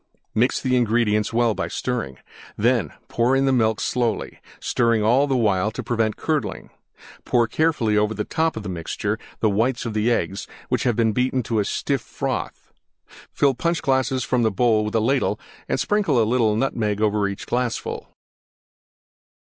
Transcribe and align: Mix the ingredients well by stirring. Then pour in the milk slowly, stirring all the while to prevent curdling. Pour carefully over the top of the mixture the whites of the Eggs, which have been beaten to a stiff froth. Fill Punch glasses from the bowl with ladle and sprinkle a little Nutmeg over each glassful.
Mix 0.33 0.59
the 0.59 0.75
ingredients 0.75 1.31
well 1.31 1.53
by 1.53 1.67
stirring. 1.67 2.17
Then 2.57 2.91
pour 3.07 3.35
in 3.35 3.45
the 3.45 3.53
milk 3.53 3.79
slowly, 3.79 4.39
stirring 4.59 5.03
all 5.03 5.27
the 5.27 5.37
while 5.37 5.69
to 5.69 5.83
prevent 5.83 6.15
curdling. 6.17 6.71
Pour 7.23 7.47
carefully 7.47 7.95
over 7.99 8.15
the 8.15 8.23
top 8.23 8.57
of 8.57 8.63
the 8.63 8.67
mixture 8.67 9.19
the 9.41 9.49
whites 9.51 9.85
of 9.85 9.93
the 9.93 10.09
Eggs, 10.09 10.47
which 10.69 10.85
have 10.85 10.95
been 10.95 11.11
beaten 11.13 11.43
to 11.43 11.59
a 11.59 11.65
stiff 11.65 12.01
froth. 12.01 12.73
Fill 13.31 13.53
Punch 13.53 13.83
glasses 13.83 14.23
from 14.23 14.41
the 14.41 14.49
bowl 14.49 14.85
with 14.85 14.95
ladle 14.95 15.39
and 15.69 15.79
sprinkle 15.79 16.19
a 16.19 16.25
little 16.25 16.55
Nutmeg 16.55 16.99
over 16.99 17.27
each 17.27 17.45
glassful. 17.45 18.09